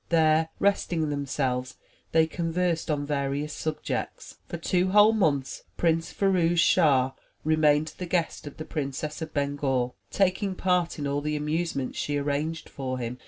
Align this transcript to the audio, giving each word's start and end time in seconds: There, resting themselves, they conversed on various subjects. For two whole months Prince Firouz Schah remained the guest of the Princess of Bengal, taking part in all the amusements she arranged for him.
There, 0.09 0.49
resting 0.57 1.11
themselves, 1.11 1.77
they 2.11 2.25
conversed 2.25 2.89
on 2.89 3.05
various 3.05 3.53
subjects. 3.53 4.37
For 4.47 4.57
two 4.57 4.89
whole 4.89 5.13
months 5.13 5.61
Prince 5.77 6.11
Firouz 6.11 6.57
Schah 6.59 7.13
remained 7.43 7.93
the 7.99 8.07
guest 8.07 8.47
of 8.47 8.57
the 8.57 8.65
Princess 8.65 9.21
of 9.21 9.31
Bengal, 9.31 9.93
taking 10.09 10.55
part 10.55 10.97
in 10.97 11.05
all 11.05 11.21
the 11.21 11.35
amusements 11.35 11.99
she 11.99 12.17
arranged 12.17 12.67
for 12.67 12.97
him. 12.97 13.19